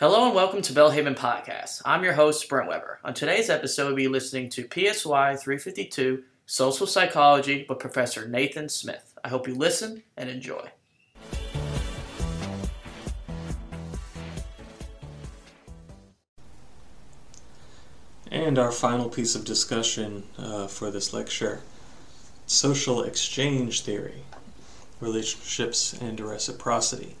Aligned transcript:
Hello 0.00 0.26
and 0.26 0.32
welcome 0.32 0.62
to 0.62 0.72
Belhaven 0.72 1.16
Podcast. 1.16 1.82
I'm 1.84 2.04
your 2.04 2.12
host, 2.12 2.48
Brent 2.48 2.68
Weber. 2.68 3.00
On 3.02 3.12
today's 3.12 3.50
episode, 3.50 3.88
we'll 3.88 3.96
be 3.96 4.06
listening 4.06 4.48
to 4.50 4.62
PSY 4.62 5.34
352 5.34 6.22
Social 6.46 6.86
Psychology 6.86 7.66
with 7.68 7.80
Professor 7.80 8.28
Nathan 8.28 8.68
Smith. 8.68 9.18
I 9.24 9.28
hope 9.28 9.48
you 9.48 9.56
listen 9.56 10.04
and 10.16 10.30
enjoy. 10.30 10.68
And 18.30 18.56
our 18.56 18.70
final 18.70 19.08
piece 19.08 19.34
of 19.34 19.44
discussion 19.44 20.22
uh, 20.38 20.68
for 20.68 20.92
this 20.92 21.12
lecture 21.12 21.62
social 22.46 23.02
exchange 23.02 23.80
theory, 23.80 24.22
relationships 25.00 25.92
and 25.92 26.20
reciprocity. 26.20 27.16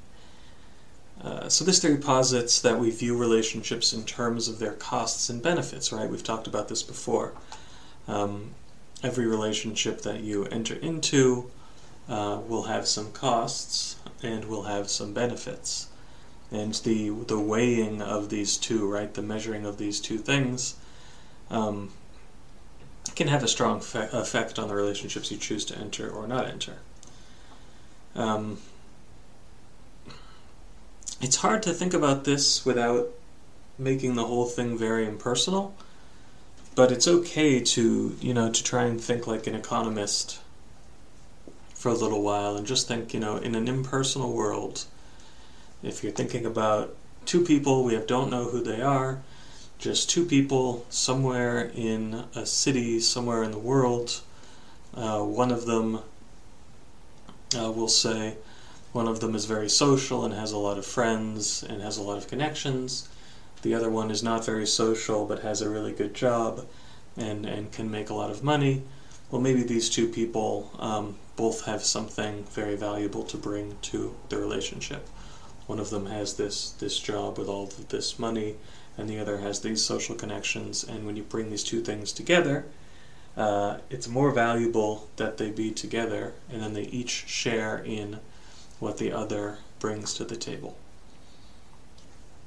Uh, 1.22 1.48
so, 1.48 1.64
this 1.64 1.80
theory 1.80 1.96
posits 1.96 2.60
that 2.60 2.78
we 2.78 2.90
view 2.90 3.16
relationships 3.16 3.92
in 3.92 4.04
terms 4.04 4.46
of 4.46 4.58
their 4.58 4.74
costs 4.74 5.28
and 5.28 5.42
benefits, 5.42 5.92
right? 5.92 6.08
We've 6.08 6.22
talked 6.22 6.46
about 6.46 6.68
this 6.68 6.82
before. 6.82 7.32
Um, 8.06 8.54
every 9.02 9.26
relationship 9.26 10.02
that 10.02 10.20
you 10.20 10.44
enter 10.46 10.74
into 10.74 11.50
uh, 12.08 12.40
will 12.46 12.64
have 12.64 12.86
some 12.86 13.12
costs 13.12 13.96
and 14.22 14.44
will 14.46 14.64
have 14.64 14.88
some 14.88 15.12
benefits. 15.12 15.88
And 16.50 16.74
the, 16.74 17.10
the 17.10 17.38
weighing 17.38 18.00
of 18.00 18.30
these 18.30 18.56
two, 18.56 18.88
right, 18.88 19.12
the 19.12 19.22
measuring 19.22 19.66
of 19.66 19.76
these 19.76 20.00
two 20.00 20.18
things, 20.18 20.76
um, 21.50 21.92
can 23.14 23.28
have 23.28 23.42
a 23.42 23.48
strong 23.48 23.80
fe- 23.80 24.08
effect 24.12 24.58
on 24.58 24.68
the 24.68 24.74
relationships 24.74 25.30
you 25.30 25.36
choose 25.36 25.64
to 25.66 25.78
enter 25.78 26.08
or 26.08 26.26
not 26.26 26.46
enter. 26.46 26.76
Um, 28.14 28.58
it's 31.20 31.36
hard 31.36 31.62
to 31.64 31.72
think 31.72 31.94
about 31.94 32.24
this 32.24 32.64
without 32.64 33.08
making 33.78 34.14
the 34.14 34.24
whole 34.24 34.46
thing 34.46 34.76
very 34.76 35.06
impersonal, 35.06 35.74
but 36.74 36.92
it's 36.92 37.08
okay 37.08 37.60
to, 37.60 38.16
you 38.20 38.34
know, 38.34 38.50
to 38.50 38.62
try 38.62 38.84
and 38.84 39.00
think 39.00 39.26
like 39.26 39.46
an 39.46 39.54
economist 39.54 40.40
for 41.74 41.90
a 41.90 41.94
little 41.94 42.22
while 42.22 42.56
and 42.56 42.66
just 42.66 42.88
think, 42.88 43.14
you 43.14 43.20
know, 43.20 43.36
in 43.36 43.54
an 43.54 43.68
impersonal 43.68 44.32
world, 44.32 44.84
if 45.82 46.02
you're 46.02 46.12
thinking 46.12 46.44
about 46.44 46.96
two 47.24 47.44
people, 47.44 47.84
we 47.84 47.96
don't 47.96 48.30
know 48.30 48.44
who 48.44 48.62
they 48.62 48.80
are, 48.80 49.20
just 49.78 50.10
two 50.10 50.24
people 50.24 50.84
somewhere 50.88 51.70
in 51.74 52.24
a 52.34 52.44
city, 52.44 52.98
somewhere 52.98 53.44
in 53.44 53.52
the 53.52 53.58
world. 53.58 54.20
Uh, 54.94 55.22
one 55.22 55.52
of 55.52 55.66
them 55.66 56.00
uh, 57.56 57.70
will 57.70 57.88
say, 57.88 58.36
one 58.92 59.06
of 59.06 59.20
them 59.20 59.34
is 59.34 59.44
very 59.44 59.68
social 59.68 60.24
and 60.24 60.34
has 60.34 60.52
a 60.52 60.58
lot 60.58 60.78
of 60.78 60.86
friends 60.86 61.62
and 61.62 61.82
has 61.82 61.98
a 61.98 62.02
lot 62.02 62.16
of 62.18 62.28
connections. 62.28 63.08
The 63.62 63.74
other 63.74 63.90
one 63.90 64.10
is 64.10 64.22
not 64.22 64.46
very 64.46 64.66
social 64.66 65.26
but 65.26 65.40
has 65.40 65.60
a 65.60 65.68
really 65.68 65.92
good 65.92 66.14
job 66.14 66.66
and, 67.16 67.44
and 67.44 67.70
can 67.70 67.90
make 67.90 68.10
a 68.10 68.14
lot 68.14 68.30
of 68.30 68.42
money. 68.42 68.82
Well, 69.30 69.42
maybe 69.42 69.62
these 69.62 69.90
two 69.90 70.08
people 70.08 70.70
um, 70.78 71.16
both 71.36 71.66
have 71.66 71.84
something 71.84 72.44
very 72.44 72.76
valuable 72.76 73.24
to 73.24 73.36
bring 73.36 73.76
to 73.82 74.14
the 74.30 74.38
relationship. 74.38 75.06
One 75.66 75.78
of 75.78 75.90
them 75.90 76.06
has 76.06 76.34
this, 76.34 76.70
this 76.70 76.98
job 76.98 77.36
with 77.38 77.48
all 77.48 77.64
of 77.64 77.88
this 77.88 78.18
money 78.18 78.56
and 78.96 79.08
the 79.08 79.20
other 79.20 79.38
has 79.38 79.60
these 79.60 79.84
social 79.84 80.14
connections. 80.14 80.82
And 80.82 81.04
when 81.04 81.16
you 81.16 81.24
bring 81.24 81.50
these 81.50 81.62
two 81.62 81.82
things 81.82 82.10
together, 82.10 82.64
uh, 83.36 83.78
it's 83.90 84.08
more 84.08 84.30
valuable 84.30 85.08
that 85.16 85.36
they 85.36 85.50
be 85.50 85.70
together 85.72 86.32
and 86.50 86.62
then 86.62 86.72
they 86.72 86.84
each 86.84 87.28
share 87.28 87.78
in 87.84 88.18
what 88.80 88.98
the 88.98 89.12
other 89.12 89.58
brings 89.78 90.14
to 90.14 90.24
the 90.24 90.36
table. 90.36 90.76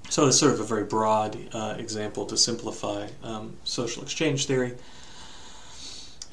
So 0.10 0.28
it's 0.28 0.38
sort 0.38 0.54
of 0.54 0.60
a 0.60 0.64
very 0.66 0.84
broad 0.84 1.38
uh, 1.54 1.76
example 1.78 2.26
to 2.26 2.38
simplify 2.38 3.08
um, 3.24 3.56
social 3.64 4.04
exchange 4.04 4.46
theory. 4.46 4.74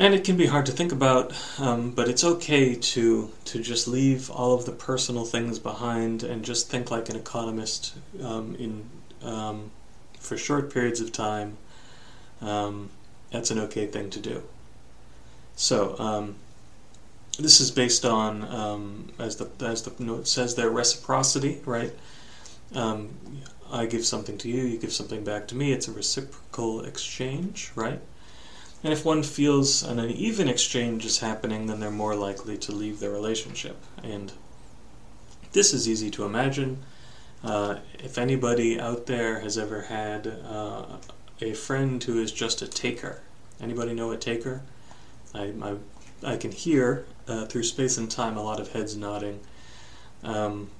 And 0.00 0.14
it 0.14 0.24
can 0.24 0.36
be 0.36 0.46
hard 0.46 0.66
to 0.66 0.72
think 0.72 0.92
about, 0.92 1.32
um, 1.58 1.90
but 1.90 2.08
it's 2.08 2.22
okay 2.22 2.74
to 2.74 3.30
to 3.46 3.60
just 3.60 3.88
leave 3.88 4.30
all 4.30 4.54
of 4.54 4.64
the 4.64 4.72
personal 4.72 5.24
things 5.24 5.58
behind 5.58 6.22
and 6.22 6.44
just 6.44 6.70
think 6.70 6.90
like 6.90 7.08
an 7.08 7.16
economist 7.16 7.94
um, 8.22 8.54
in 8.56 8.88
um, 9.22 9.70
for 10.20 10.36
short 10.36 10.72
periods 10.72 11.00
of 11.00 11.10
time, 11.12 11.56
um, 12.40 12.90
that's 13.32 13.50
an 13.50 13.58
okay 13.58 13.86
thing 13.86 14.10
to 14.10 14.20
do. 14.20 14.42
So, 15.56 15.98
um, 15.98 16.36
this 17.38 17.60
is 17.60 17.70
based 17.70 18.04
on, 18.04 18.42
um, 18.44 19.12
as 19.18 19.36
the 19.36 19.48
as 19.64 19.82
the 19.82 19.92
note 20.02 20.26
says 20.26 20.54
there, 20.54 20.70
reciprocity, 20.70 21.60
right? 21.64 21.92
Um, 22.74 23.10
I 23.70 23.86
give 23.86 24.04
something 24.04 24.38
to 24.38 24.48
you, 24.48 24.64
you 24.64 24.78
give 24.78 24.92
something 24.92 25.24
back 25.24 25.46
to 25.48 25.54
me. 25.54 25.72
It's 25.72 25.88
a 25.88 25.92
reciprocal 25.92 26.84
exchange, 26.84 27.70
right? 27.74 28.00
And 28.82 28.92
if 28.92 29.04
one 29.04 29.22
feels 29.22 29.82
an 29.82 29.98
uneven 29.98 30.48
exchange 30.48 31.04
is 31.04 31.18
happening, 31.18 31.66
then 31.66 31.80
they're 31.80 31.90
more 31.90 32.14
likely 32.14 32.56
to 32.58 32.72
leave 32.72 33.00
the 33.00 33.10
relationship. 33.10 33.76
And 34.02 34.32
this 35.52 35.74
is 35.74 35.88
easy 35.88 36.10
to 36.12 36.24
imagine. 36.24 36.78
Uh, 37.42 37.76
if 38.02 38.18
anybody 38.18 38.80
out 38.80 39.06
there 39.06 39.40
has 39.40 39.58
ever 39.58 39.82
had 39.82 40.26
uh, 40.26 40.96
a 41.40 41.54
friend 41.54 42.02
who 42.02 42.20
is 42.20 42.32
just 42.32 42.62
a 42.62 42.68
taker, 42.68 43.22
anybody 43.60 43.94
know 43.94 44.10
a 44.10 44.16
taker? 44.16 44.62
I, 45.34 45.52
I, 45.62 45.74
I 46.22 46.36
can 46.36 46.52
hear 46.52 47.06
uh, 47.26 47.46
through 47.46 47.62
space 47.64 47.96
and 47.96 48.10
time 48.10 48.36
a 48.36 48.42
lot 48.42 48.60
of 48.60 48.72
heads 48.72 48.96
nodding. 48.96 49.40
Um, 50.22 50.70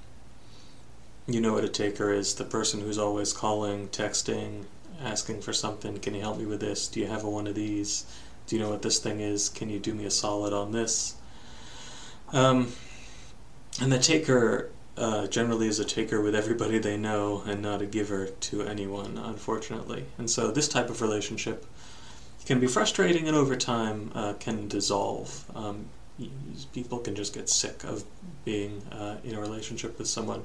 you 1.27 1.39
know 1.39 1.53
what 1.53 1.63
a 1.63 1.69
taker 1.69 2.11
is 2.11 2.35
the 2.35 2.43
person 2.43 2.81
who's 2.81 2.97
always 2.97 3.33
calling, 3.33 3.87
texting, 3.89 4.65
asking 5.01 5.41
for 5.41 5.53
something. 5.53 5.99
Can 5.99 6.15
you 6.15 6.21
help 6.21 6.37
me 6.37 6.45
with 6.45 6.59
this? 6.59 6.87
Do 6.87 6.99
you 6.99 7.07
have 7.07 7.23
a 7.23 7.29
one 7.29 7.47
of 7.47 7.55
these? 7.55 8.05
Do 8.47 8.55
you 8.55 8.61
know 8.61 8.69
what 8.69 8.81
this 8.81 8.99
thing 8.99 9.19
is? 9.19 9.47
Can 9.47 9.69
you 9.69 9.79
do 9.79 9.93
me 9.93 10.05
a 10.05 10.11
solid 10.11 10.53
on 10.53 10.71
this? 10.71 11.15
Um, 12.33 12.73
and 13.79 13.91
the 13.91 13.99
taker 13.99 14.71
uh, 14.97 15.27
generally 15.27 15.67
is 15.67 15.79
a 15.79 15.85
taker 15.85 16.21
with 16.21 16.35
everybody 16.35 16.79
they 16.79 16.97
know 16.97 17.43
and 17.45 17.61
not 17.61 17.81
a 17.81 17.85
giver 17.85 18.27
to 18.27 18.63
anyone, 18.63 19.17
unfortunately. 19.17 20.05
And 20.17 20.29
so 20.29 20.51
this 20.51 20.67
type 20.67 20.89
of 20.89 21.01
relationship 21.01 21.65
can 22.45 22.59
be 22.59 22.67
frustrating 22.67 23.27
and 23.27 23.35
over 23.35 23.55
time 23.55 24.11
uh, 24.15 24.33
can 24.33 24.67
dissolve. 24.67 25.45
Um, 25.55 25.85
people 26.73 26.99
can 26.99 27.15
just 27.15 27.33
get 27.33 27.49
sick 27.49 27.83
of 27.83 28.03
being 28.43 28.81
uh, 28.91 29.17
in 29.23 29.35
a 29.35 29.39
relationship 29.39 29.97
with 29.97 30.07
someone 30.07 30.43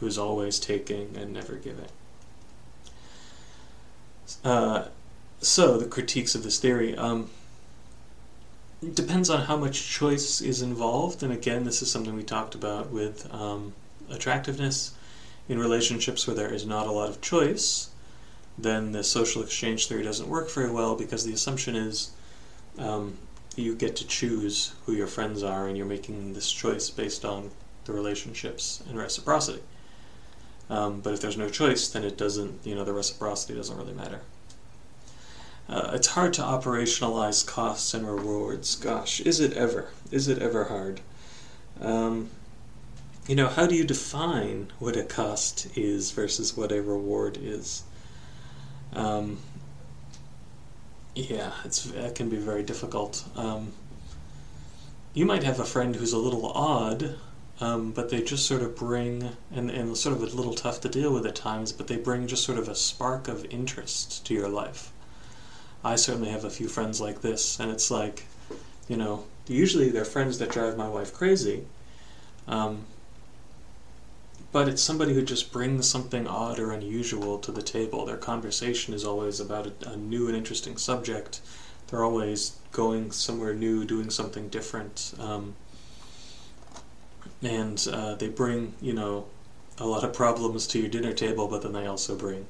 who's 0.00 0.18
always 0.18 0.58
taking 0.58 1.16
and 1.16 1.32
never 1.32 1.54
giving. 1.54 1.88
Uh, 4.44 4.86
so, 5.40 5.76
the 5.76 5.86
critiques 5.86 6.34
of 6.34 6.42
this 6.42 6.58
theory. 6.58 6.96
Um, 6.96 7.30
depends 8.94 9.30
on 9.30 9.42
how 9.42 9.56
much 9.56 9.88
choice 9.88 10.40
is 10.40 10.60
involved, 10.62 11.22
and 11.22 11.32
again, 11.32 11.64
this 11.64 11.82
is 11.82 11.90
something 11.90 12.14
we 12.14 12.24
talked 12.24 12.54
about 12.54 12.90
with 12.90 13.32
um, 13.32 13.74
attractiveness 14.10 14.92
in 15.48 15.58
relationships 15.58 16.26
where 16.26 16.34
there 16.34 16.52
is 16.52 16.66
not 16.66 16.86
a 16.86 16.92
lot 16.92 17.08
of 17.08 17.20
choice, 17.20 17.90
then 18.58 18.92
the 18.92 19.02
social 19.02 19.42
exchange 19.42 19.86
theory 19.86 20.02
doesn't 20.02 20.28
work 20.28 20.50
very 20.50 20.70
well 20.70 20.94
because 20.94 21.24
the 21.24 21.32
assumption 21.32 21.74
is 21.74 22.10
um, 22.78 23.16
you 23.56 23.74
get 23.74 23.96
to 23.96 24.06
choose 24.06 24.74
who 24.86 24.92
your 24.92 25.06
friends 25.06 25.42
are 25.42 25.66
and 25.66 25.76
you're 25.76 25.86
making 25.86 26.34
this 26.34 26.50
choice 26.50 26.90
based 26.90 27.24
on 27.24 27.50
the 27.84 27.92
relationships 27.92 28.82
and 28.88 28.98
reciprocity. 28.98 29.62
Um, 30.70 31.00
but 31.00 31.12
if 31.12 31.20
there's 31.20 31.36
no 31.36 31.48
choice, 31.48 31.88
then 31.88 32.04
it 32.04 32.16
doesn't, 32.16 32.60
you 32.64 32.74
know, 32.74 32.84
the 32.84 32.92
reciprocity 32.92 33.54
doesn't 33.54 33.76
really 33.76 33.92
matter. 33.92 34.20
Uh, 35.68 35.90
it's 35.94 36.08
hard 36.08 36.32
to 36.34 36.42
operationalize 36.42 37.46
costs 37.46 37.94
and 37.94 38.06
rewards. 38.06 38.76
Gosh, 38.76 39.20
is 39.20 39.40
it 39.40 39.52
ever? 39.54 39.90
Is 40.10 40.28
it 40.28 40.38
ever 40.38 40.64
hard? 40.64 41.00
Um, 41.80 42.30
you 43.28 43.36
know, 43.36 43.48
how 43.48 43.66
do 43.66 43.74
you 43.74 43.84
define 43.84 44.72
what 44.78 44.96
a 44.96 45.04
cost 45.04 45.68
is 45.76 46.10
versus 46.10 46.56
what 46.56 46.72
a 46.72 46.82
reward 46.82 47.38
is? 47.40 47.84
Um, 48.92 49.38
yeah, 51.14 51.52
it's 51.64 51.86
it 51.86 52.14
can 52.14 52.28
be 52.28 52.36
very 52.36 52.62
difficult. 52.62 53.24
Um, 53.36 53.72
you 55.14 55.26
might 55.26 55.44
have 55.44 55.60
a 55.60 55.64
friend 55.64 55.94
who's 55.96 56.12
a 56.12 56.18
little 56.18 56.46
odd, 56.46 57.16
um, 57.60 57.92
but 57.92 58.08
they 58.08 58.22
just 58.22 58.46
sort 58.46 58.62
of 58.62 58.74
bring, 58.76 59.30
and, 59.54 59.70
and 59.70 59.96
sort 59.96 60.16
of 60.16 60.22
a 60.22 60.36
little 60.36 60.54
tough 60.54 60.80
to 60.80 60.88
deal 60.88 61.12
with 61.12 61.26
at 61.26 61.34
times, 61.34 61.70
but 61.72 61.86
they 61.86 61.96
bring 61.96 62.26
just 62.26 62.44
sort 62.44 62.58
of 62.58 62.68
a 62.68 62.74
spark 62.74 63.28
of 63.28 63.44
interest 63.46 64.24
to 64.26 64.34
your 64.34 64.48
life. 64.48 64.90
I 65.84 65.96
certainly 65.96 66.30
have 66.30 66.44
a 66.44 66.50
few 66.50 66.68
friends 66.68 67.00
like 67.00 67.20
this, 67.20 67.60
and 67.60 67.70
it's 67.70 67.90
like, 67.90 68.24
you 68.88 68.96
know, 68.96 69.24
usually 69.46 69.90
they're 69.90 70.04
friends 70.04 70.38
that 70.38 70.50
drive 70.50 70.76
my 70.76 70.88
wife 70.88 71.12
crazy. 71.12 71.66
Um, 72.48 72.86
but 74.52 74.68
it's 74.68 74.82
somebody 74.82 75.14
who 75.14 75.22
just 75.22 75.50
brings 75.50 75.88
something 75.88 76.26
odd 76.26 76.58
or 76.58 76.72
unusual 76.72 77.38
to 77.38 77.50
the 77.50 77.62
table. 77.62 78.04
Their 78.04 78.18
conversation 78.18 78.92
is 78.92 79.04
always 79.04 79.40
about 79.40 79.66
a, 79.66 79.90
a 79.90 79.96
new 79.96 80.28
and 80.28 80.36
interesting 80.36 80.76
subject. 80.76 81.40
They're 81.86 82.04
always 82.04 82.58
going 82.70 83.12
somewhere 83.12 83.54
new, 83.54 83.84
doing 83.84 84.10
something 84.10 84.48
different. 84.48 85.14
Um, 85.18 85.54
and 87.42 87.86
uh, 87.90 88.14
they 88.14 88.28
bring, 88.28 88.74
you 88.80 88.92
know, 88.92 89.26
a 89.78 89.86
lot 89.86 90.04
of 90.04 90.12
problems 90.12 90.66
to 90.68 90.78
your 90.78 90.88
dinner 90.88 91.12
table, 91.12 91.48
but 91.48 91.62
then 91.62 91.72
they 91.72 91.86
also 91.86 92.14
bring 92.14 92.46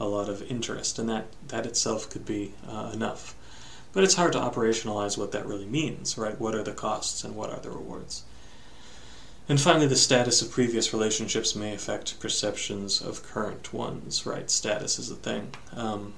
a 0.00 0.06
lot 0.06 0.28
of 0.28 0.42
interest, 0.50 0.98
and 0.98 1.08
that 1.08 1.26
that 1.48 1.66
itself 1.66 2.10
could 2.10 2.26
be 2.26 2.52
uh, 2.68 2.90
enough. 2.92 3.34
But 3.92 4.02
it's 4.02 4.14
hard 4.14 4.32
to 4.32 4.40
operationalize 4.40 5.16
what 5.16 5.30
that 5.32 5.46
really 5.46 5.66
means, 5.66 6.18
right? 6.18 6.40
What 6.40 6.54
are 6.54 6.64
the 6.64 6.72
costs 6.72 7.22
and 7.22 7.36
what 7.36 7.50
are 7.50 7.60
the 7.60 7.70
rewards? 7.70 8.24
And 9.48 9.60
finally, 9.60 9.86
the 9.86 9.96
status 9.96 10.40
of 10.40 10.50
previous 10.50 10.94
relationships 10.94 11.54
may 11.54 11.74
affect 11.74 12.18
perceptions 12.18 13.02
of 13.02 13.22
current 13.22 13.74
ones, 13.74 14.24
right? 14.24 14.50
Status 14.50 14.98
is 14.98 15.10
a 15.10 15.16
thing, 15.16 15.50
um, 15.76 16.14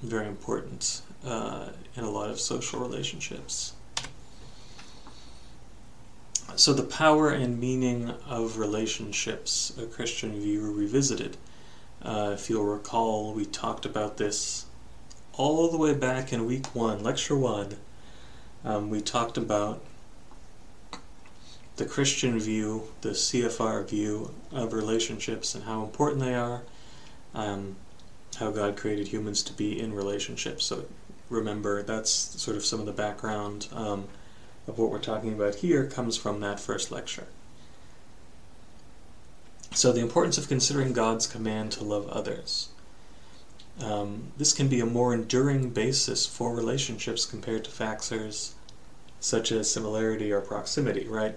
very 0.00 0.28
important 0.28 1.02
uh, 1.26 1.70
in 1.96 2.04
a 2.04 2.10
lot 2.10 2.30
of 2.30 2.38
social 2.38 2.78
relationships. 2.78 3.72
So, 6.54 6.72
the 6.72 6.84
power 6.84 7.30
and 7.30 7.58
meaning 7.58 8.10
of 8.26 8.58
relationships, 8.58 9.72
a 9.76 9.86
Christian 9.86 10.40
view 10.40 10.72
revisited. 10.72 11.36
Uh, 12.00 12.30
if 12.34 12.48
you'll 12.48 12.64
recall, 12.64 13.34
we 13.34 13.44
talked 13.44 13.86
about 13.86 14.18
this 14.18 14.66
all 15.32 15.68
the 15.68 15.76
way 15.76 15.94
back 15.94 16.32
in 16.32 16.46
week 16.46 16.74
one, 16.74 17.02
lecture 17.02 17.36
one. 17.36 17.76
Um, 18.64 18.88
we 18.88 19.00
talked 19.00 19.36
about 19.36 19.82
the 21.78 21.86
Christian 21.86 22.38
view, 22.38 22.88
the 23.00 23.10
CFR 23.10 23.88
view 23.88 24.34
of 24.52 24.72
relationships 24.72 25.54
and 25.54 25.64
how 25.64 25.82
important 25.84 26.20
they 26.20 26.34
are, 26.34 26.62
um, 27.34 27.76
how 28.36 28.50
God 28.50 28.76
created 28.76 29.08
humans 29.08 29.42
to 29.44 29.52
be 29.52 29.80
in 29.80 29.94
relationships. 29.94 30.64
So 30.64 30.86
remember, 31.30 31.82
that's 31.82 32.10
sort 32.10 32.56
of 32.56 32.64
some 32.64 32.80
of 32.80 32.86
the 32.86 32.92
background 32.92 33.68
um, 33.72 34.08
of 34.66 34.76
what 34.78 34.90
we're 34.90 34.98
talking 34.98 35.32
about 35.32 35.56
here 35.56 35.86
comes 35.86 36.16
from 36.16 36.40
that 36.40 36.60
first 36.60 36.90
lecture. 36.90 37.28
So, 39.74 39.92
the 39.92 40.00
importance 40.00 40.38
of 40.38 40.48
considering 40.48 40.92
God's 40.92 41.26
command 41.26 41.72
to 41.72 41.84
love 41.84 42.08
others. 42.08 42.70
Um, 43.80 44.32
this 44.36 44.52
can 44.52 44.66
be 44.66 44.80
a 44.80 44.86
more 44.86 45.14
enduring 45.14 45.70
basis 45.70 46.26
for 46.26 46.54
relationships 46.54 47.24
compared 47.24 47.64
to 47.64 47.70
factors 47.70 48.54
such 49.20 49.52
as 49.52 49.70
similarity 49.70 50.32
or 50.32 50.40
proximity, 50.40 51.06
right? 51.06 51.36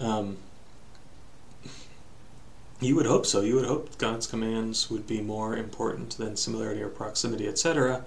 Um, 0.00 0.38
you 2.80 2.94
would 2.94 3.06
hope 3.06 3.26
so. 3.26 3.40
You 3.40 3.56
would 3.56 3.66
hope 3.66 3.98
God's 3.98 4.26
commands 4.26 4.90
would 4.90 5.06
be 5.06 5.20
more 5.20 5.56
important 5.56 6.16
than 6.16 6.36
similarity 6.36 6.80
or 6.80 6.88
proximity, 6.88 7.48
etc. 7.48 8.04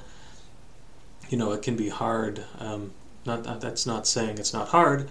You 1.29 1.37
know, 1.37 1.51
it 1.51 1.61
can 1.61 1.75
be 1.75 1.89
hard. 1.89 2.45
Um, 2.59 2.91
not 3.25 3.43
that's 3.59 3.85
not 3.85 4.07
saying 4.07 4.37
it's 4.37 4.53
not 4.53 4.69
hard. 4.69 5.09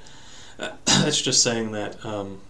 Uh, 0.58 0.70
it's 0.86 1.20
just 1.20 1.42
saying 1.42 1.72
that 1.72 2.04
um, 2.04 2.40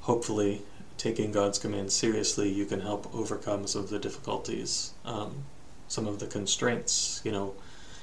hopefully, 0.00 0.62
taking 0.96 1.30
God's 1.30 1.58
commands 1.58 1.92
seriously, 1.92 2.50
you 2.50 2.64
can 2.64 2.80
help 2.80 3.14
overcome 3.14 3.66
some 3.66 3.82
of 3.82 3.90
the 3.90 3.98
difficulties, 3.98 4.92
um, 5.04 5.44
some 5.88 6.06
of 6.06 6.20
the 6.20 6.26
constraints. 6.26 7.20
You 7.22 7.32
know, 7.32 7.54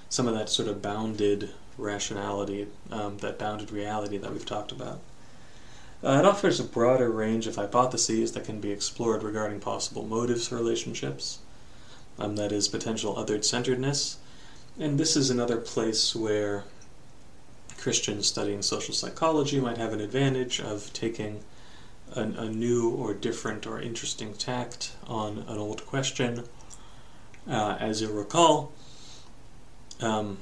some 0.10 0.28
of 0.28 0.36
that 0.36 0.50
sort 0.50 0.68
of 0.68 0.82
bounded 0.82 1.50
rationality, 1.82 2.68
um, 2.92 3.18
that 3.18 3.40
bounded 3.40 3.72
reality 3.72 4.18
that 4.18 4.32
we've 4.32 4.46
talked 4.46 4.72
about. 4.72 5.00
Uh, 6.04 6.18
it 6.20 6.26
offers 6.26 6.60
a 6.60 6.64
broader 6.64 7.12
range 7.12 7.46
of 7.46 7.56
hypotheses 7.56 8.32
that 8.32 8.46
can 8.46 8.60
be 8.60 8.72
explored 8.72 9.22
regarding 9.22 9.60
possible 9.60 10.04
motives 10.04 10.48
for 10.48 10.56
relationships, 10.56 11.40
um, 12.18 12.36
that 12.36 12.52
is, 12.52 12.68
potential 12.68 13.16
othered 13.16 13.46
centeredness. 13.46 14.18
And 14.80 15.00
this 15.00 15.16
is 15.16 15.30
another 15.30 15.58
place 15.58 16.16
where 16.16 16.64
Christians 17.78 18.28
studying 18.28 18.62
social 18.62 18.94
psychology 18.94 19.60
might 19.60 19.78
have 19.78 19.94
an 19.94 20.02
advantage 20.02 20.60
of 20.60 20.92
taking 20.94 21.44
an, 22.16 22.36
a 22.36 22.50
new 22.50 22.90
or 22.90 23.14
different 23.14 23.68
or 23.68 23.80
interesting 23.80 24.34
tact 24.34 24.94
on 25.08 25.40
an 25.48 25.58
old 25.58 25.86
question. 25.86 26.46
Uh, 27.50 27.78
as 27.80 28.02
you'll 28.02 28.14
recall, 28.14 28.72
um, 30.00 30.38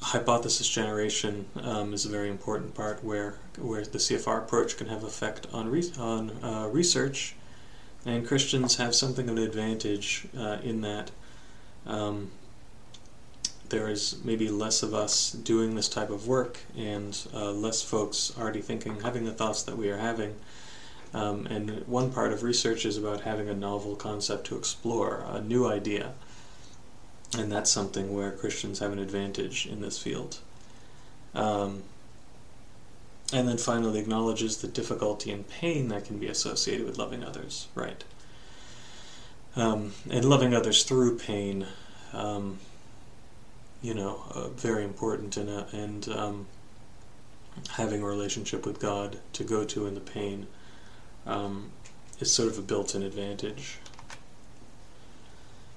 hypothesis 0.00 0.68
generation 0.68 1.46
um, 1.62 1.92
is 1.92 2.04
a 2.06 2.08
very 2.08 2.28
important 2.28 2.74
part 2.74 3.02
where 3.02 3.34
where 3.58 3.84
the 3.84 3.98
CFR 3.98 4.38
approach 4.38 4.76
can 4.76 4.86
have 4.86 5.02
effect 5.02 5.46
on 5.52 5.68
re- 5.68 5.92
on 5.98 6.30
uh, 6.42 6.68
research, 6.70 7.34
and 8.06 8.26
Christians 8.26 8.76
have 8.76 8.94
something 8.94 9.28
of 9.28 9.36
an 9.36 9.42
advantage 9.42 10.26
uh, 10.36 10.58
in 10.62 10.80
that 10.82 11.10
um, 11.86 12.30
there 13.68 13.88
is 13.88 14.16
maybe 14.24 14.48
less 14.48 14.82
of 14.82 14.94
us 14.94 15.32
doing 15.32 15.74
this 15.74 15.88
type 15.88 16.10
of 16.10 16.26
work 16.26 16.60
and 16.76 17.26
uh, 17.34 17.50
less 17.50 17.82
folks 17.82 18.32
already 18.38 18.60
thinking, 18.60 19.00
having 19.00 19.24
the 19.24 19.32
thoughts 19.32 19.62
that 19.64 19.76
we 19.76 19.90
are 19.90 19.98
having. 19.98 20.36
Um, 21.14 21.46
and 21.46 21.86
one 21.86 22.12
part 22.12 22.32
of 22.32 22.42
research 22.42 22.84
is 22.84 22.96
about 22.98 23.22
having 23.22 23.48
a 23.48 23.54
novel 23.54 23.96
concept 23.96 24.46
to 24.48 24.56
explore, 24.56 25.24
a 25.26 25.40
new 25.40 25.66
idea. 25.66 26.12
And 27.36 27.52
that's 27.52 27.70
something 27.70 28.14
where 28.14 28.30
Christians 28.30 28.78
have 28.78 28.92
an 28.92 28.98
advantage 28.98 29.66
in 29.66 29.80
this 29.80 29.98
field. 29.98 30.38
Um, 31.34 31.82
and 33.32 33.46
then 33.46 33.58
finally 33.58 34.00
acknowledges 34.00 34.58
the 34.58 34.68
difficulty 34.68 35.30
and 35.30 35.46
pain 35.46 35.88
that 35.88 36.06
can 36.06 36.18
be 36.18 36.28
associated 36.28 36.86
with 36.86 36.96
loving 36.96 37.22
others, 37.22 37.68
right? 37.74 38.02
Um, 39.54 39.92
and 40.10 40.24
loving 40.24 40.54
others 40.54 40.84
through 40.84 41.18
pain, 41.18 41.66
um, 42.12 42.58
you 43.82 43.92
know, 43.92 44.22
uh, 44.34 44.48
very 44.48 44.84
important 44.84 45.36
in 45.36 45.48
a, 45.48 45.66
and 45.72 46.08
um, 46.08 46.46
having 47.70 48.02
a 48.02 48.06
relationship 48.06 48.64
with 48.64 48.80
God 48.80 49.18
to 49.34 49.44
go 49.44 49.64
to 49.64 49.86
in 49.86 49.94
the 49.94 50.00
pain 50.00 50.46
um, 51.26 51.70
is 52.20 52.32
sort 52.32 52.48
of 52.48 52.58
a 52.58 52.62
built-in 52.62 53.02
advantage. 53.02 53.78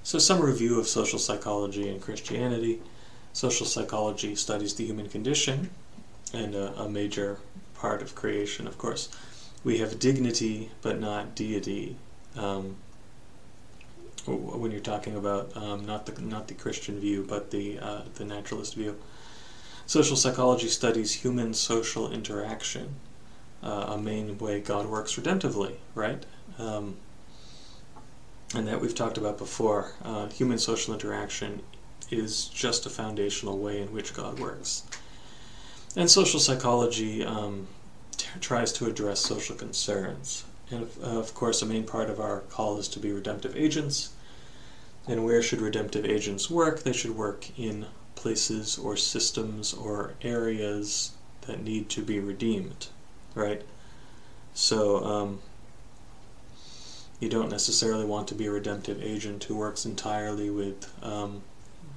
So, 0.04 0.18
some 0.20 0.42
review 0.42 0.80
of 0.80 0.88
social 0.88 1.20
psychology 1.20 1.88
and 1.90 2.02
Christianity. 2.02 2.82
Social 3.34 3.66
psychology 3.66 4.36
studies 4.36 4.74
the 4.74 4.86
human 4.86 5.08
condition, 5.08 5.70
and 6.34 6.56
a, 6.56 6.74
a 6.82 6.90
major 6.90 7.38
part 7.76 8.02
of 8.02 8.16
creation, 8.16 8.68
of 8.68 8.78
course. 8.78 9.10
We 9.64 9.78
have 9.78 10.00
dignity, 10.00 10.72
but 10.82 11.00
not 11.00 11.36
deity. 11.36 11.96
Um, 12.36 12.76
when 14.26 14.72
you're 14.72 14.82
talking 14.82 15.16
about 15.16 15.56
um, 15.56 15.86
not 15.86 16.06
the 16.06 16.22
not 16.22 16.48
the 16.48 16.54
Christian 16.54 17.00
view, 17.00 17.26
but 17.28 17.52
the 17.52 17.80
uh, 17.80 18.02
the 18.16 18.26
naturalist 18.26 18.76
view. 18.76 18.98
Social 19.86 20.16
psychology 20.16 20.68
studies 20.68 21.14
human 21.14 21.54
social 21.54 22.12
interaction, 22.12 22.96
uh, 23.64 23.86
a 23.90 23.98
main 23.98 24.38
way 24.38 24.62
God 24.62 24.86
works 24.88 25.16
redemptively, 25.16 25.76
right? 25.96 26.24
Um, 26.58 26.98
and 28.54 28.68
that 28.68 28.82
we've 28.82 28.96
talked 28.96 29.18
about 29.18 29.38
before. 29.38 29.94
Uh, 30.04 30.28
human 30.28 30.58
social 30.58 30.94
interaction 30.94 31.62
is 32.10 32.46
just 32.46 32.86
a 32.86 32.90
foundational 32.90 33.58
way 33.58 33.82
in 33.82 33.94
which 33.94 34.14
God 34.14 34.40
works. 34.40 34.84
And 35.96 36.10
social 36.10 36.40
psychology 36.40 37.26
um, 37.26 37.68
t- 38.18 38.28
tries 38.40 38.74
to 38.74 38.88
address 38.88 39.20
social 39.20 39.56
concerns. 39.56 40.44
And 40.70 40.84
of, 40.84 41.04
uh, 41.04 41.20
of 41.20 41.34
course, 41.34 41.62
a 41.62 41.66
main 41.66 41.86
part 41.86 42.10
of 42.10 42.20
our 42.20 42.42
call 42.42 42.78
is 42.78 42.88
to 42.90 43.00
be 43.00 43.12
redemptive 43.12 43.56
agents. 43.56 44.10
And 45.08 45.26
where 45.26 45.42
should 45.42 45.62
redemptive 45.62 46.06
agents 46.06 46.50
work? 46.50 46.84
They 46.84 46.94
should 46.94 47.16
work 47.16 47.58
in 47.58 47.88
places 48.16 48.78
or 48.78 48.96
systems 48.96 49.74
or 49.74 50.14
areas 50.22 51.12
that 51.48 51.64
need 51.64 51.90
to 51.90 52.02
be 52.04 52.20
redeemed, 52.20 52.88
right? 53.34 53.64
So, 54.54 55.04
um, 55.04 55.40
you 57.22 57.30
don't 57.30 57.50
necessarily 57.50 58.04
want 58.04 58.28
to 58.28 58.36
be 58.36 58.48
a 58.48 58.52
redemptive 58.52 59.02
agent 59.02 59.44
who 59.46 59.56
works 59.56 59.86
entirely 59.86 60.50
with 60.50 60.92
um, 61.04 61.44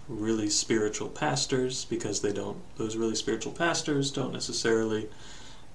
really 0.07 0.50
spiritual 0.50 1.09
pastors 1.09 1.87
because 1.87 2.21
they 2.21 2.33
don't 2.33 2.59
those 2.76 2.95
really 2.95 3.14
spiritual 3.14 3.52
pastors 3.52 4.12
don't 4.12 4.35
necessarily 4.35 5.09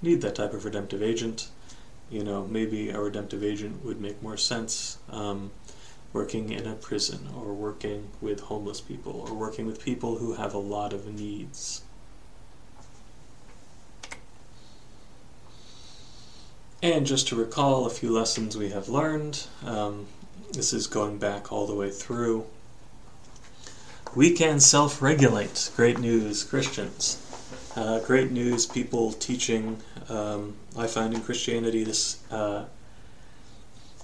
need 0.04 0.22
that 0.22 0.36
type 0.36 0.54
of 0.54 0.64
redemptive 0.64 1.02
agent. 1.02 1.50
You 2.12 2.24
know 2.24 2.46
maybe 2.46 2.92
a 2.92 3.02
redemptive 3.02 3.44
agent 3.44 3.84
would 3.84 4.00
make 4.00 4.22
more 4.22 4.38
sense 4.38 5.00
um, 5.10 5.52
working 6.14 6.52
in 6.52 6.68
a 6.68 6.76
prison 6.76 7.28
or 7.36 7.54
working 7.56 8.12
with 8.22 8.42
homeless 8.42 8.80
people 8.80 9.26
or 9.28 9.34
working 9.34 9.66
with 9.66 9.84
people 9.84 10.18
who 10.18 10.36
have 10.36 10.54
a 10.54 10.60
lot 10.60 10.94
of 10.94 11.08
needs 11.08 11.82
And 16.82 17.06
just 17.06 17.28
to 17.28 17.36
recall 17.36 17.86
a 17.86 17.90
few 17.90 18.12
lessons 18.12 18.56
we 18.56 18.70
have 18.70 18.88
learned, 18.88 19.46
um, 19.66 20.08
this 20.54 20.72
is 20.72 20.88
going 20.88 21.18
back 21.18 21.52
all 21.52 21.68
the 21.68 21.76
way 21.76 21.90
through. 21.92 22.46
We 24.16 24.32
can 24.32 24.60
self 24.60 25.02
regulate. 25.02 25.72
Great 25.76 26.00
news, 26.00 26.44
Christians. 26.44 27.26
Uh, 27.76 28.00
great 28.00 28.32
news, 28.32 28.66
people 28.66 29.12
teaching. 29.12 29.82
Um, 30.08 30.56
I 30.78 30.88
find 30.88 31.14
in 31.14 31.22
Christianity 31.22 31.84
this. 31.84 32.20
Uh, 32.32 32.66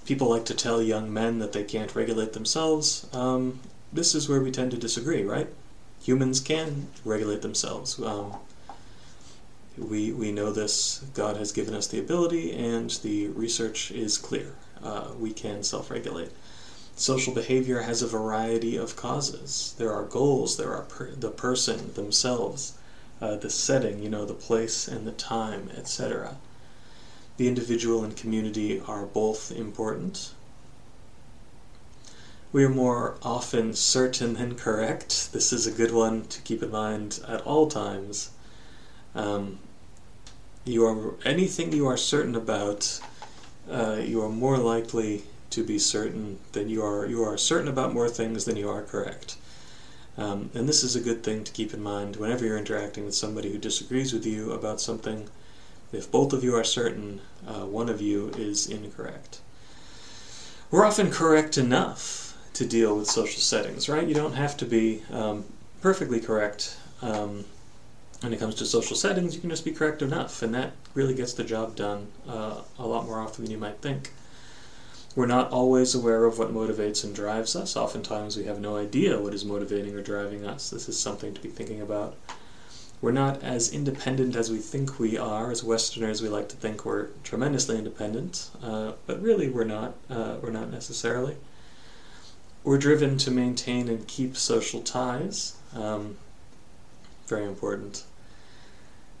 people 0.04 0.28
like 0.28 0.44
to 0.44 0.54
tell 0.54 0.80
young 0.80 1.12
men 1.12 1.40
that 1.40 1.52
they 1.52 1.64
can't 1.64 1.94
regulate 1.94 2.32
themselves. 2.34 3.06
Um, 3.12 3.60
this 3.92 4.14
is 4.14 4.28
where 4.28 4.40
we 4.40 4.50
tend 4.50 4.70
to 4.70 4.76
disagree, 4.76 5.24
right? 5.24 5.48
Humans 6.02 6.40
can 6.40 6.88
regulate 7.04 7.42
themselves. 7.42 8.00
Um, 8.00 8.34
We, 9.78 10.12
we 10.12 10.32
know 10.32 10.52
this. 10.52 11.04
God 11.14 11.36
has 11.36 11.52
given 11.52 11.74
us 11.74 11.86
the 11.86 11.98
ability, 11.98 12.52
and 12.52 12.90
the 13.02 13.28
research 13.28 13.90
is 13.90 14.16
clear. 14.18 14.54
Uh, 14.82 15.08
we 15.18 15.32
can 15.32 15.62
self 15.62 15.90
regulate. 15.90 16.30
Social 16.98 17.34
behavior 17.34 17.82
has 17.82 18.00
a 18.00 18.06
variety 18.06 18.76
of 18.76 18.96
causes. 18.96 19.74
There 19.76 19.92
are 19.92 20.04
goals, 20.04 20.56
there 20.56 20.72
are 20.74 20.84
per- 20.84 21.10
the 21.10 21.30
person 21.30 21.92
themselves, 21.92 22.72
uh, 23.20 23.36
the 23.36 23.50
setting, 23.50 24.02
you 24.02 24.08
know, 24.08 24.24
the 24.24 24.32
place 24.32 24.88
and 24.88 25.06
the 25.06 25.12
time, 25.12 25.70
etc. 25.76 26.36
The 27.36 27.48
individual 27.48 28.02
and 28.02 28.16
community 28.16 28.80
are 28.80 29.04
both 29.04 29.52
important. 29.52 30.32
We 32.50 32.64
are 32.64 32.70
more 32.70 33.16
often 33.22 33.74
certain 33.74 34.32
than 34.34 34.54
correct. 34.54 35.32
This 35.32 35.52
is 35.52 35.66
a 35.66 35.70
good 35.70 35.92
one 35.92 36.24
to 36.28 36.40
keep 36.40 36.62
in 36.62 36.70
mind 36.70 37.20
at 37.28 37.42
all 37.42 37.68
times. 37.68 38.30
Um, 39.14 39.58
you 40.66 40.84
are 40.84 41.14
anything 41.24 41.72
you 41.72 41.86
are 41.86 41.96
certain 41.96 42.34
about, 42.34 43.00
uh, 43.70 43.98
you 44.00 44.20
are 44.22 44.28
more 44.28 44.58
likely 44.58 45.22
to 45.50 45.62
be 45.62 45.78
certain 45.78 46.38
than 46.52 46.68
you 46.68 46.84
are. 46.84 47.06
You 47.06 47.22
are 47.22 47.38
certain 47.38 47.68
about 47.68 47.94
more 47.94 48.08
things 48.08 48.44
than 48.44 48.56
you 48.56 48.68
are 48.68 48.82
correct. 48.82 49.36
Um, 50.18 50.50
and 50.54 50.68
this 50.68 50.82
is 50.82 50.96
a 50.96 51.00
good 51.00 51.22
thing 51.22 51.44
to 51.44 51.52
keep 51.52 51.72
in 51.72 51.82
mind 51.82 52.16
whenever 52.16 52.44
you're 52.44 52.58
interacting 52.58 53.04
with 53.04 53.14
somebody 53.14 53.52
who 53.52 53.58
disagrees 53.58 54.12
with 54.12 54.26
you 54.26 54.52
about 54.52 54.80
something. 54.80 55.28
If 55.92 56.10
both 56.10 56.32
of 56.32 56.42
you 56.42 56.56
are 56.56 56.64
certain, 56.64 57.20
uh, 57.46 57.66
one 57.66 57.88
of 57.88 58.00
you 58.00 58.30
is 58.36 58.66
incorrect. 58.66 59.40
We're 60.70 60.84
often 60.84 61.10
correct 61.10 61.56
enough 61.56 62.36
to 62.54 62.66
deal 62.66 62.96
with 62.96 63.08
social 63.08 63.40
settings, 63.40 63.88
right? 63.88 64.08
You 64.08 64.14
don't 64.14 64.34
have 64.34 64.56
to 64.56 64.64
be 64.64 65.02
um, 65.12 65.44
perfectly 65.80 66.18
correct 66.18 66.76
um, 67.02 67.44
when 68.20 68.32
it 68.32 68.38
comes 68.38 68.54
to 68.56 68.66
social 68.66 68.96
settings. 68.96 69.34
You 69.34 69.40
can 69.40 69.50
just 69.50 69.64
be 69.64 69.72
correct 69.72 70.02
enough, 70.02 70.42
and 70.42 70.54
that 70.54 70.72
really 70.94 71.14
gets 71.14 71.32
the 71.32 71.44
job 71.44 71.76
done 71.76 72.08
uh, 72.28 72.62
a 72.78 72.86
lot 72.86 73.06
more 73.06 73.20
often 73.20 73.44
than 73.44 73.52
you 73.52 73.58
might 73.58 73.80
think. 73.80 74.12
We're 75.14 75.26
not 75.26 75.50
always 75.50 75.94
aware 75.94 76.26
of 76.26 76.38
what 76.38 76.52
motivates 76.52 77.02
and 77.02 77.14
drives 77.14 77.56
us. 77.56 77.74
Oftentimes, 77.74 78.36
we 78.36 78.44
have 78.44 78.60
no 78.60 78.76
idea 78.76 79.18
what 79.18 79.32
is 79.32 79.44
motivating 79.44 79.94
or 79.94 80.02
driving 80.02 80.46
us. 80.46 80.68
This 80.68 80.88
is 80.88 80.98
something 80.98 81.32
to 81.32 81.40
be 81.40 81.48
thinking 81.48 81.80
about. 81.80 82.16
We're 83.00 83.12
not 83.12 83.42
as 83.42 83.72
independent 83.72 84.36
as 84.36 84.50
we 84.50 84.58
think 84.58 84.98
we 84.98 85.16
are. 85.16 85.50
As 85.50 85.62
Westerners, 85.62 86.22
we 86.22 86.28
like 86.28 86.48
to 86.50 86.56
think 86.56 86.84
we're 86.84 87.08
tremendously 87.24 87.78
independent, 87.78 88.50
uh, 88.62 88.92
but 89.06 89.20
really, 89.22 89.48
we're 89.48 89.64
not. 89.64 89.94
Uh, 90.10 90.36
we're 90.42 90.50
not 90.50 90.70
necessarily. 90.70 91.36
We're 92.64 92.78
driven 92.78 93.16
to 93.18 93.30
maintain 93.30 93.88
and 93.88 94.06
keep 94.06 94.36
social 94.36 94.80
ties. 94.80 95.56
Um, 95.74 96.16
very 97.26 97.44
important. 97.44 98.04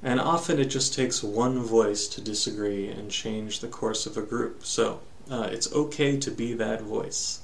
And 0.02 0.20
often 0.20 0.58
it 0.58 0.66
just 0.66 0.94
takes 0.94 1.22
one 1.22 1.60
voice 1.62 2.06
to 2.08 2.20
disagree 2.20 2.88
and 2.88 3.10
change 3.10 3.60
the 3.60 3.68
course 3.68 4.06
of 4.06 4.16
a 4.16 4.22
group. 4.22 4.64
So, 4.64 5.00
uh, 5.30 5.48
it's 5.50 5.72
okay 5.72 6.16
to 6.18 6.30
be 6.30 6.52
that 6.54 6.82
voice. 6.82 7.40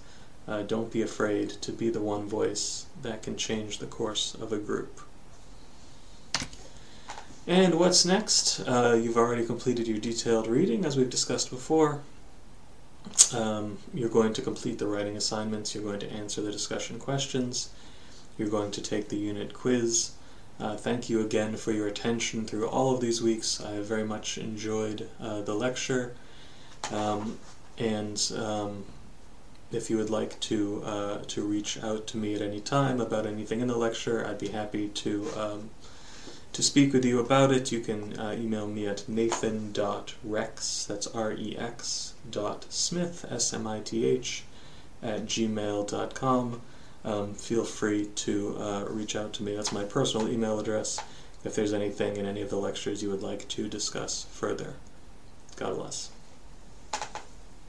Uh, 0.46 0.62
don't 0.62 0.92
be 0.92 1.02
afraid 1.02 1.50
to 1.62 1.72
be 1.72 1.88
the 1.88 2.00
one 2.00 2.28
voice 2.28 2.86
that 3.02 3.22
can 3.22 3.36
change 3.36 3.78
the 3.78 3.86
course 3.86 4.34
of 4.34 4.52
a 4.52 4.58
group. 4.58 5.00
And 7.46 7.74
what's 7.74 8.04
next? 8.04 8.60
Uh, 8.60 8.98
you've 9.00 9.16
already 9.16 9.44
completed 9.44 9.88
your 9.88 9.98
detailed 9.98 10.46
reading, 10.46 10.84
as 10.84 10.96
we've 10.96 11.10
discussed 11.10 11.50
before. 11.50 12.00
Um, 13.34 13.78
you're 13.92 14.08
going 14.08 14.32
to 14.34 14.42
complete 14.42 14.78
the 14.78 14.86
writing 14.86 15.16
assignments, 15.16 15.74
you're 15.74 15.82
going 15.82 16.00
to 16.00 16.12
answer 16.12 16.40
the 16.40 16.52
discussion 16.52 17.00
questions, 17.00 17.70
you're 18.38 18.48
going 18.48 18.70
to 18.72 18.80
take 18.80 19.08
the 19.08 19.16
unit 19.16 19.52
quiz. 19.54 20.12
Uh, 20.62 20.76
thank 20.76 21.10
you 21.10 21.20
again 21.20 21.56
for 21.56 21.72
your 21.72 21.88
attention 21.88 22.44
through 22.46 22.68
all 22.68 22.94
of 22.94 23.00
these 23.00 23.20
weeks. 23.20 23.60
I 23.60 23.80
very 23.80 24.04
much 24.04 24.38
enjoyed 24.38 25.08
uh, 25.20 25.42
the 25.42 25.54
lecture. 25.54 26.14
Um, 26.92 27.40
and 27.78 28.32
um, 28.36 28.84
if 29.72 29.90
you 29.90 29.96
would 29.96 30.10
like 30.10 30.38
to 30.38 30.82
uh, 30.84 31.18
to 31.26 31.42
reach 31.42 31.82
out 31.82 32.06
to 32.08 32.16
me 32.16 32.36
at 32.36 32.42
any 32.42 32.60
time 32.60 33.00
about 33.00 33.26
anything 33.26 33.60
in 33.60 33.66
the 33.66 33.76
lecture, 33.76 34.24
I'd 34.24 34.38
be 34.38 34.50
happy 34.50 34.88
to 34.88 35.28
um, 35.36 35.70
to 36.52 36.62
speak 36.62 36.92
with 36.92 37.04
you 37.04 37.18
about 37.18 37.50
it. 37.50 37.72
You 37.72 37.80
can 37.80 38.16
uh, 38.16 38.36
email 38.38 38.68
me 38.68 38.86
at 38.86 39.08
nathan.rex, 39.08 40.84
that's 40.84 41.06
R-E-X, 41.08 42.14
dot 42.30 42.66
smith, 42.68 43.24
S-M-I-T-H, 43.28 44.44
at 45.02 45.24
gmail.com. 45.24 46.60
Um, 47.04 47.34
feel 47.34 47.64
free 47.64 48.06
to 48.06 48.56
uh, 48.58 48.84
reach 48.88 49.16
out 49.16 49.32
to 49.34 49.42
me. 49.42 49.56
That's 49.56 49.72
my 49.72 49.84
personal 49.84 50.28
email 50.28 50.60
address 50.60 51.00
if 51.44 51.56
there's 51.56 51.72
anything 51.72 52.16
in 52.16 52.26
any 52.26 52.42
of 52.42 52.50
the 52.50 52.56
lectures 52.56 53.02
you 53.02 53.10
would 53.10 53.22
like 53.22 53.48
to 53.48 53.68
discuss 53.68 54.26
further. 54.30 54.74
God 55.56 55.74
bless. 55.76 56.11